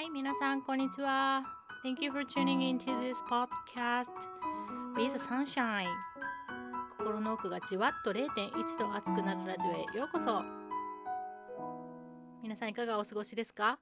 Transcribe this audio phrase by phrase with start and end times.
[0.00, 1.44] はい、皆さん、こんにちは。
[1.84, 4.06] Thank you for tuning into this podcast
[4.96, 5.88] with sunshine.
[6.96, 10.42] 心の奥がじわっと0.1度熱くなるラジオへようこそ。
[12.42, 13.78] 皆さん、いかがお過ごしですか？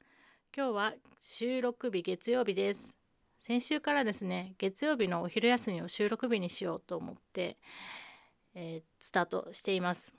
[0.53, 2.97] 今日は収録日月曜日です。
[3.39, 7.59] 先週からですね、月曜日のお昼休みを収録日にしようと思って、
[8.57, 10.17] えー、スタートしています。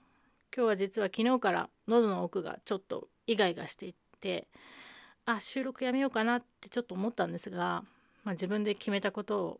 [0.55, 4.47] 今日は実は昨日から喉の奥がちょっとイガイガしていて、
[5.25, 7.83] あ収録やめようかなってちょっと思ったんですが、
[8.23, 9.59] まあ、自分で決めたことを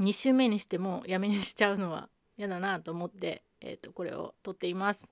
[0.00, 5.10] 2週目にしてもやめにしちゃうのは嫌だなと思って、えー、とこれを撮っています。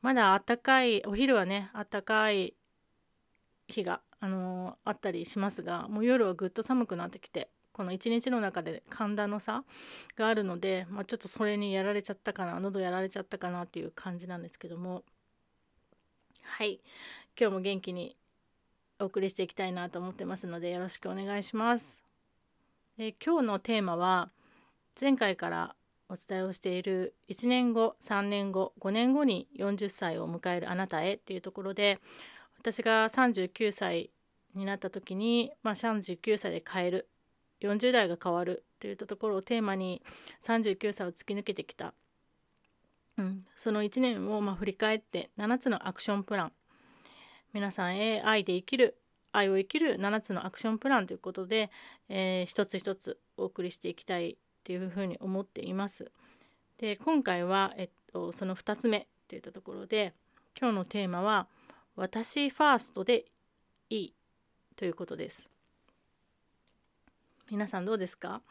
[0.00, 2.54] まだあったかいお昼はねあったかい
[3.66, 9.64] 日が、あのー、あったりしますがもう夜はぐっと寒くなってきてこの一日の中で寒暖の差
[10.16, 15.04] があるので、まあ、ちょっとそれにやられちゃったかな喉やられちゃったかなっていう感じなんですけども
[16.42, 16.80] はい
[17.40, 18.16] 今日も元気に
[18.98, 22.02] お送りしていきたいなと思ってますのでよろしくお願いします。
[22.96, 24.30] で今日のテーマは
[25.00, 25.76] 前回から
[26.08, 32.00] お伝えをしている1年後3年後5年後に40歳を迎えるあなたへっていうところで
[32.58, 34.10] 私が39歳
[34.54, 37.08] になった時に、まあ、39歳で変える
[37.60, 40.02] 40代が変わるといったところをテーマに
[40.42, 41.94] 39歳を突き抜けてきた、
[43.18, 46.52] うん、その1年をま振り返って7つのアクションプラン
[47.52, 48.96] 皆さんへ愛で生きる
[49.32, 51.70] 愛を生きる7つのアクションプランということで、
[52.08, 56.10] えー、一つ一つお送りしていきたいっていうふうに思っています。
[56.78, 60.14] で今回は、えっと、その2つ目といったところで
[60.58, 61.48] 今日のテーマは
[61.96, 63.24] 「私ファーストで
[63.90, 64.14] いい」
[64.76, 65.48] ということです。
[67.50, 68.42] 皆さんどうですか？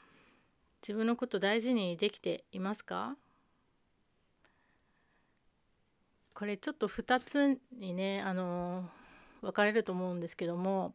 [0.81, 3.15] 自分のこと大事にできていますか？
[6.37, 8.87] これちょっと2つにねあの
[9.41, 10.93] 分かれると思うんですけども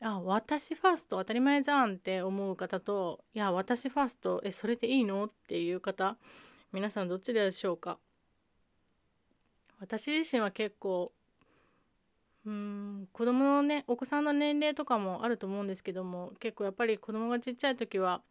[0.00, 6.16] あ私ファースト当たり前じゃんって思う方といや私ファーストえそれでいいのっていう方
[6.72, 7.98] 皆さんどっちでしょうか？
[9.78, 11.12] 私自身は結構
[12.46, 18.22] うん子供のねお子さんの年齢とかもあると思うんですけども結構やっぱり子供がちっちゃい時は、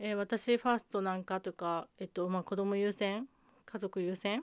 [0.00, 3.28] えー、私ファーストなんかとか、えっとまあ、子供優先
[3.66, 4.42] 家族優先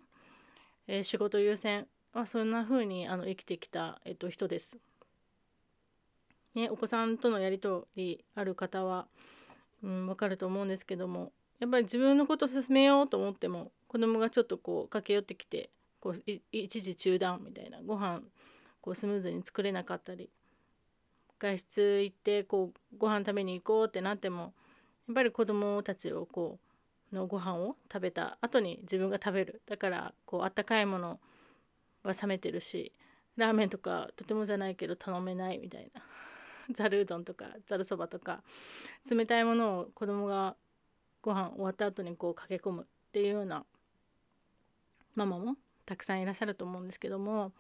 [0.88, 4.78] えー、仕事優先、まあ、そんな風にあの生きてきた、えっと、人です。
[6.56, 9.08] ね、お子さんとのやり取りある方は、
[9.84, 18.22] うん、分かると思うんですけどもやっぱり自分のこと進めようと思っても子供がちょっとこう駆け寄ってきてこう一時中断みたいなご飯
[18.82, 20.30] こうスムーズに作れなかったり
[21.38, 24.54] 外出行ってこうご飯食べに行こうってなっても
[25.08, 26.67] やっぱり子供たちをこう
[27.12, 29.62] のご飯を食べた後に自分が食べる。
[29.68, 31.20] だからこうあったかいもの
[32.04, 32.92] は冷めてるし
[33.36, 36.02] ラーメンとかとてもじゃないけど頼めないみたいな。
[36.74, 38.44] ざるうどんとかざるそばとか
[39.10, 40.58] 冷たいものを子供が
[41.22, 43.66] ご飯終わった後にこう駆け込むっていうような
[45.16, 47.54] ママもたくさんいらっしゃると思うんですけども。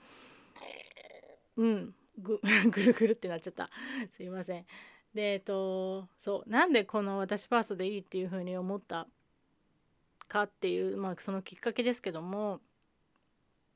[1.55, 1.95] うん。
[2.19, 2.39] ぐ
[2.71, 3.69] ぐるぐるってなっちゃった。
[4.11, 4.65] すいません。
[5.13, 6.49] でえっとそう。
[6.49, 9.07] なんでこの私ファーストでいいっていうふうに思った
[10.27, 12.59] かっていう、まあ、そのきっかけですけども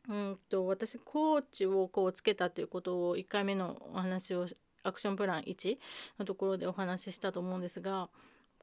[0.10, 4.48] うんと私コーチをこうつけたということを1回目のお話を
[4.84, 5.78] アクションプラン1
[6.20, 8.10] のところでお話ししたと思うんですが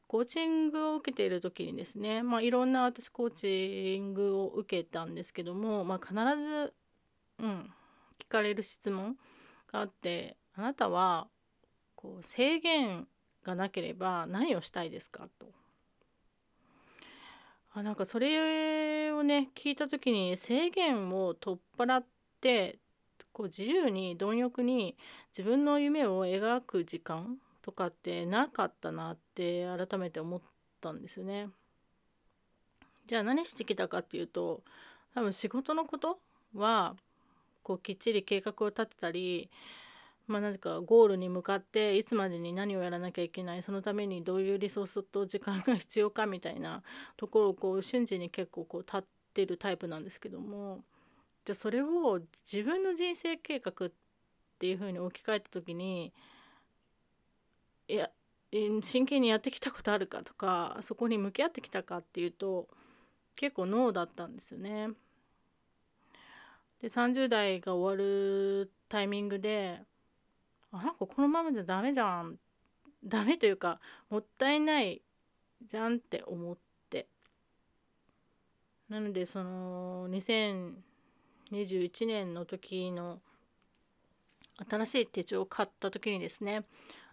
[0.08, 6.72] コーチングを受けている時にですね、まあ、いろんな私コーチングを受けたんですけども、まあ、必ず、
[7.40, 7.70] うん、
[8.18, 9.16] 聞かれる質問
[9.70, 11.28] があってあなたは
[11.94, 13.06] こう制限
[13.44, 15.57] がなければ何をしたいですかと。
[17.78, 22.04] あなんかそれをね聞いた時に制限を取っ払っ
[22.40, 22.78] て
[23.32, 24.96] こう自由に貪欲に
[25.30, 30.40] 自分の夢を描く時間とかってなかったなって改めて思っ
[30.80, 31.50] たんですよね。
[33.06, 34.62] じゃあ何してきたかっていうと
[35.14, 36.18] 多分仕事のこと
[36.54, 36.96] は
[37.62, 39.50] こうきっちり計画を立てたり
[40.28, 46.82] まあ、何かゴールに向かっていつまでに何をやらなきゃいけないそのためにどういうリソースと時間が必要かみたいな
[47.16, 50.84] ところをこう瞬時に結構こう立ってるタイプなんですけども
[51.44, 52.20] じゃあそれを
[52.50, 53.90] 自分の人生計画っ
[54.58, 56.12] ていうふうに置き換えた時に
[57.88, 58.10] いや
[58.82, 62.68] 真剣にやってきたことあるかとかそこに向き合ってきたかっていうと
[63.36, 64.88] 結構ノーだったんですよね。
[66.80, 69.80] で30代が終わるタイミングで
[70.72, 72.38] あなんかこのままじゃダメじゃん
[73.04, 73.80] ダメというか
[74.10, 75.02] もったいない
[75.66, 76.56] じゃんって思っ
[76.90, 77.08] て
[78.88, 83.20] なのでその2021年の時の
[84.68, 86.64] 新しい手帳を買った時にですね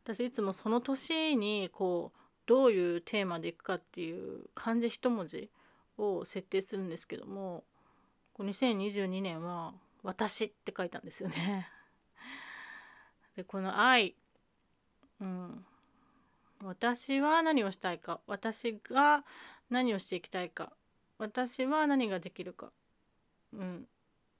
[0.04, 5.50] 私いつもその年にこうどういうテーマでいくかっていう漢字一文字
[5.98, 7.64] を設定するんですけども
[8.40, 9.74] 2022年は
[10.04, 11.70] 「私」って書いたんですよね。
[13.36, 14.16] でこの「愛」
[15.22, 15.66] うん。
[16.64, 18.22] 私は何をしたいか。
[18.28, 19.24] 私が
[19.70, 20.72] 何をしていきたいか。
[21.18, 22.72] 私は何ができるか、
[23.54, 23.82] うん、っ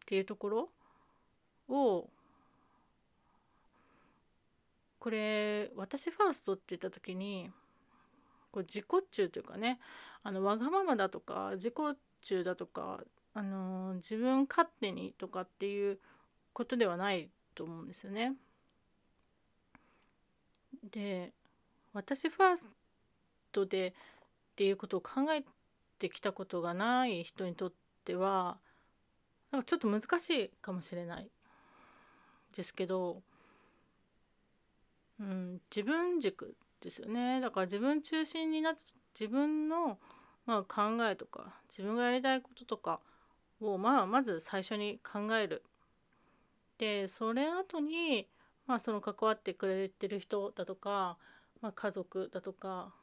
[0.06, 0.70] ていうところ
[1.70, 2.10] を。
[5.00, 7.52] これ私ファーストって言った時に
[8.52, 9.80] こう自己中というかね。
[10.24, 11.76] あのわがままだとか自己
[12.22, 13.04] 中だとか、
[13.36, 16.00] あのー、自分勝手にとかっていう
[16.54, 18.36] ことではないと思うんですよね。
[20.92, 21.34] で
[21.94, 22.70] 私ファース
[23.52, 23.94] トでっ
[24.56, 25.44] ていうことを考え
[26.00, 27.74] てきたことがない人にとっ
[28.04, 28.58] ては
[29.52, 31.30] なんかちょっと難しいかもしれない
[32.56, 33.22] ですけど、
[35.20, 38.82] うん、自分軸ですよねだから自分中心になって
[39.20, 39.98] 自分の、
[40.46, 43.00] まあ、考えとか自分がやりたいこととか
[43.62, 45.64] を、まあ、まず最初に考える。
[46.78, 48.28] でそれ後に、
[48.68, 51.18] まあ、その関わってくれてる人だとか、
[51.62, 52.94] まあ、家族だとか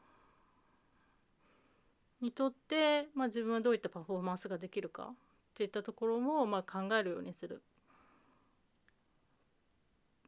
[2.20, 5.14] にとって、まあ、自分はどういったパフォーマンスができるかっ
[5.54, 7.62] ていったところも、まあ、考えるようにする。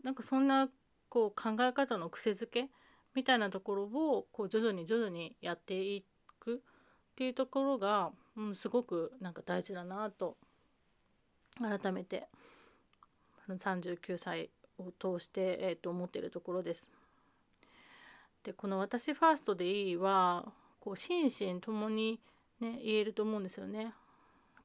[0.03, 0.69] なんかそんな
[1.09, 2.69] こう考え方の癖づけ
[3.15, 6.05] みたいなところをこう徐々に徐々にやってい
[6.41, 6.59] くっ
[7.17, 10.37] ていうところが、うん、すごくなんか大事だなと
[11.59, 12.27] 改めて
[13.49, 16.93] 39歳を通して、えー、と思っているところです。
[18.43, 22.21] でこの「私ファーストでいいは」こう心身ともに
[22.61, 23.83] ね言えると思うんですよね。
[23.85, 23.93] やっ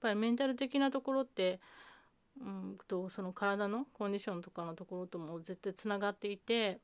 [0.02, 1.60] ぱりメンタル的なところって
[2.42, 6.80] うんとその体のコンディションとかのところとも絶対つながっていて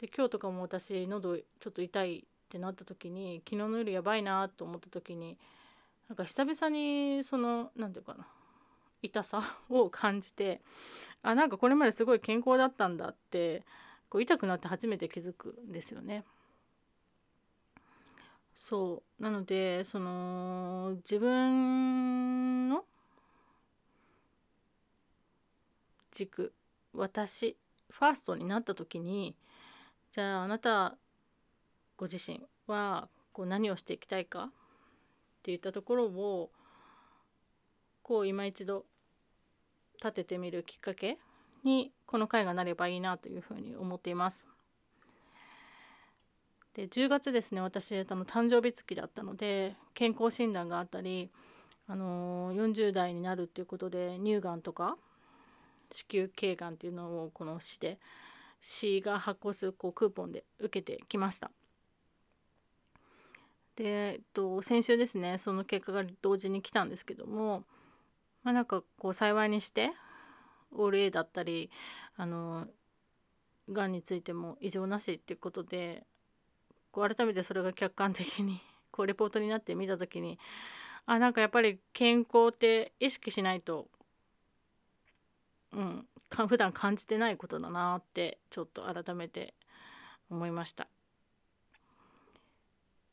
[0.00, 5.38] で今日とかも私喉ちょっと痛いってなった時に昨日の夜やばいなと思った時に
[6.08, 8.26] なんか久々にその何て言うかな
[9.02, 10.60] 痛さを感じて
[11.24, 13.62] あなんかこれまですごい健康だったんだって
[14.10, 16.24] こう痛くなって初めて気づくんですよね。
[18.54, 22.84] そうなのでその自分の
[26.12, 26.52] 軸
[26.92, 27.56] 私
[27.90, 29.34] ファーストになった時に
[30.14, 30.94] じゃああなた
[31.96, 34.50] ご自身はこう何をしていきたいかっ
[35.42, 36.50] ていったところを
[38.02, 38.84] こう今一度
[40.02, 41.18] 立ててみるきっかけ
[41.64, 44.46] にこの回がなればいいなというふうに思っています。
[46.74, 51.30] で10月ですね私あの誕生日月だったので健康診断があったり、
[51.86, 54.96] あのー、40代になるっていうことで乳がんとか
[55.92, 57.98] 子宮頸がんっていうのをこの市で
[58.60, 61.50] 市が発行するこうクーポンで受けてきました。
[63.76, 67.64] で、えっと、先週ですねその結果が同時に来たんですけども
[68.44, 69.90] まあなんかこう幸いにして
[70.72, 71.70] オール A だったり
[72.16, 72.66] あの
[73.72, 76.04] がんについても異常なしっていうことで
[76.92, 78.60] こう改めてそれが客観的に
[78.90, 80.38] こうレポートになって見た時に
[81.06, 83.88] あなんかやっぱり健康って意識しないと、
[85.72, 89.54] うん、か普段感じてないことだなってちょっと改めて
[90.30, 90.88] 思いました。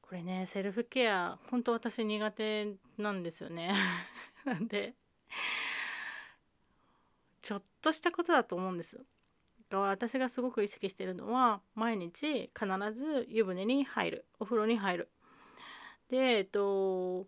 [0.01, 3.73] これねセルフケア本当私苦手なんですよね。
[4.45, 4.93] なんで
[7.41, 8.99] ちょっとしたことだと思うんです。
[9.71, 14.25] 私がすごく意識してるのは毎日必ず湯船に入る。
[14.39, 15.09] お風呂に入る。
[16.09, 17.27] でえっと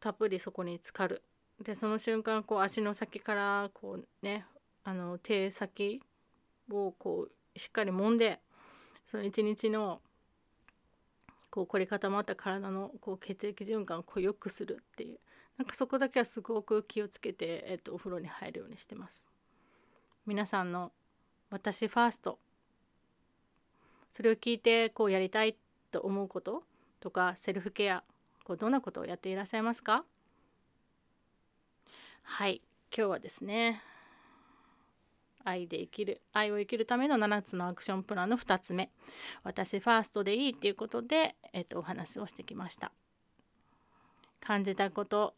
[0.00, 1.22] たっぷりそこに浸かる。
[1.60, 4.46] でその瞬間こう足の先からこうね
[4.84, 6.00] あの手先
[6.70, 8.40] をこうしっかり揉んで
[9.04, 10.00] その一日の
[11.50, 15.18] こう凝り固まった体のこう血液循環をこう良くするっていう。
[15.58, 19.26] なんかそこだけはすごく気をつけて、えっと、お風呂に入るようにしてます。
[20.24, 20.92] 皆さんの
[21.50, 22.38] 私ファースト。
[24.12, 25.56] それを聞いてこうやりたい
[25.90, 26.62] と思うこと
[27.00, 28.04] とかセルフケア
[28.44, 30.04] こうどんなことをやっていらっしゃいますか？
[32.22, 32.62] はい
[32.96, 33.82] 今日はですね
[35.44, 38.90] 愛で生きる愛を生きるための7つのアクションプランの2つ目。
[39.42, 42.92] 私ファーストでいいっていうことで、えっと、お話をしてきました。
[44.40, 45.34] 感じたこと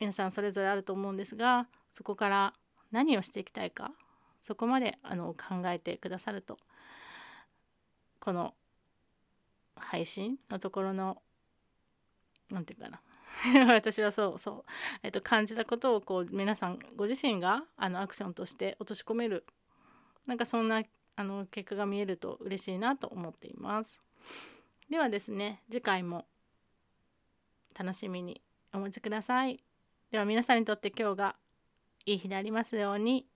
[0.00, 2.52] 皆さんそれぞれあると思うんですがそこから
[2.92, 3.92] 何をしていきたいか
[4.40, 6.58] そこまであの考えてくださると
[8.20, 8.54] この
[9.76, 11.18] 配信のところの
[12.50, 13.02] 何て言うかな
[13.74, 14.64] 私はそうそう、
[15.02, 19.44] えっと、感じたことをこう皆さんご自身があのアクションとして落とし込める
[20.26, 20.82] なんかそんな
[21.16, 23.98] あの結果が見えると嬉しいなと思っています。
[24.90, 26.26] ではですね次回も
[27.78, 29.65] 楽しみにお待ちください。
[30.10, 31.36] では皆さんにとって今日が
[32.04, 33.26] いい日でありますように。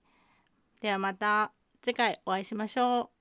[0.81, 3.20] ではまた次回お会いしましょう。